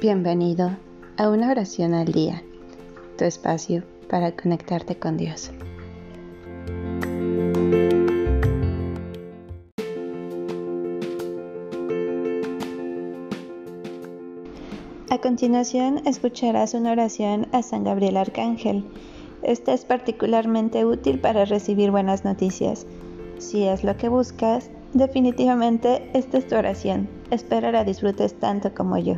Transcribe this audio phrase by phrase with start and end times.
[0.00, 0.76] Bienvenido
[1.16, 2.44] a una oración al día,
[3.16, 5.50] tu espacio para conectarte con Dios.
[15.10, 18.84] A continuación escucharás una oración a San Gabriel Arcángel.
[19.42, 22.86] Esta es particularmente útil para recibir buenas noticias.
[23.38, 27.08] Si es lo que buscas, definitivamente esta es tu oración.
[27.32, 29.16] Espero la disfrutes tanto como yo.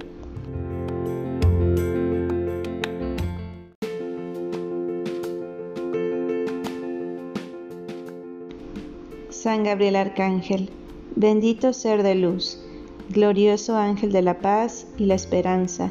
[9.42, 10.68] San Gabriel Arcángel,
[11.16, 12.58] bendito ser de luz,
[13.08, 15.90] glorioso ángel de la paz y la esperanza,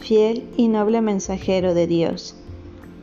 [0.00, 2.34] fiel y noble mensajero de Dios.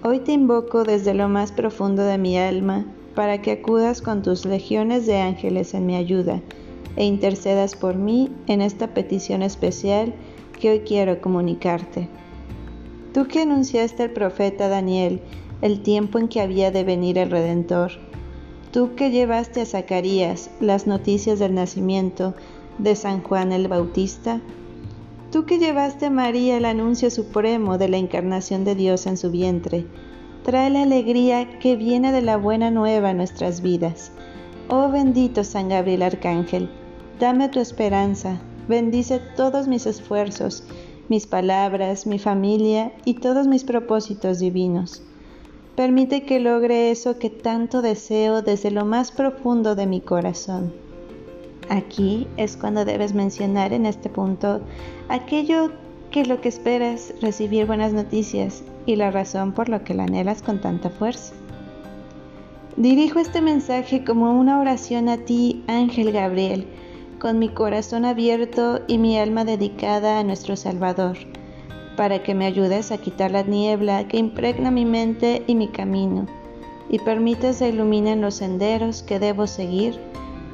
[0.01, 4.43] Hoy te invoco desde lo más profundo de mi alma para que acudas con tus
[4.43, 6.41] legiones de ángeles en mi ayuda
[6.95, 10.15] e intercedas por mí en esta petición especial
[10.59, 12.09] que hoy quiero comunicarte.
[13.13, 15.21] Tú que anunciaste al profeta Daniel
[15.61, 17.91] el tiempo en que había de venir el Redentor,
[18.75, 22.33] Tú que llevaste a Zacarías las noticias del nacimiento
[22.77, 24.41] de San Juan el Bautista,
[25.31, 29.31] tú que llevaste a María el anuncio supremo de la encarnación de Dios en su
[29.31, 29.85] vientre,
[30.43, 34.11] trae la alegría que viene de la buena nueva a nuestras vidas.
[34.67, 36.69] Oh bendito San Gabriel Arcángel,
[37.17, 40.65] dame tu esperanza, bendice todos mis esfuerzos,
[41.07, 45.01] mis palabras, mi familia y todos mis propósitos divinos.
[45.75, 50.73] Permite que logre eso que tanto deseo desde lo más profundo de mi corazón.
[51.69, 54.61] Aquí es cuando debes mencionar en este punto
[55.09, 55.71] aquello
[56.11, 60.41] que lo que esperas recibir buenas noticias y la razón por lo que la anhelas
[60.41, 61.33] con tanta fuerza.
[62.77, 66.67] Dirijo este mensaje como una oración a ti, Ángel Gabriel,
[67.19, 71.17] con mi corazón abierto y mi alma dedicada a nuestro Salvador
[71.95, 76.25] para que me ayudes a quitar la niebla que impregna mi mente y mi camino,
[76.89, 79.99] y permites se iluminen los senderos que debo seguir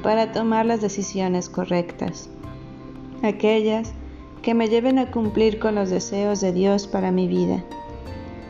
[0.02, 2.28] para tomar las decisiones correctas,
[3.22, 3.92] aquellas
[4.42, 7.62] que me lleven a cumplir con los deseos de Dios para mi vida.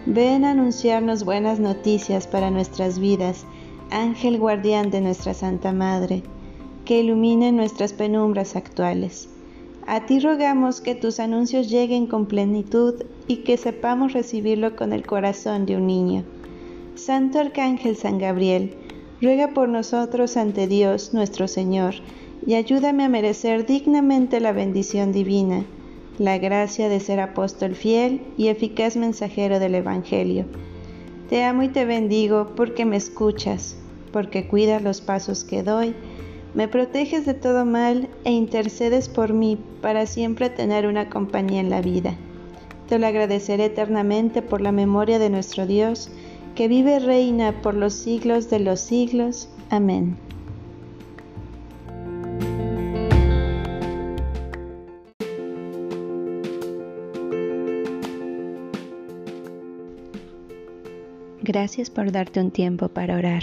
[0.06, 3.46] Ven a anunciarnos buenas noticias para nuestras vidas,
[3.90, 6.22] ángel guardián de nuestra Santa Madre,
[6.84, 9.28] que ilumine nuestras penumbras actuales
[9.86, 15.06] a ti rogamos que tus anuncios lleguen con plenitud y que sepamos recibirlo con el
[15.06, 16.24] corazón de un niño.
[16.94, 18.74] Santo Arcángel San Gabriel,
[19.20, 21.94] ruega por nosotros ante Dios nuestro Señor,
[22.46, 25.64] y ayúdame a merecer dignamente la bendición divina,
[26.18, 30.44] la gracia de ser apóstol fiel y eficaz mensajero del Evangelio.
[31.28, 33.76] Te amo y te bendigo porque me escuchas,
[34.12, 35.94] porque cuidas los pasos que doy,
[36.54, 41.70] me proteges de todo mal e intercedes por mí para siempre tener una compañía en
[41.70, 42.14] la vida.
[42.88, 46.10] Te lo agradeceré eternamente por la memoria de nuestro Dios,
[46.54, 49.48] que vive reina por los siglos de los siglos.
[49.70, 50.16] Amén.
[61.40, 63.42] Gracias por darte un tiempo para orar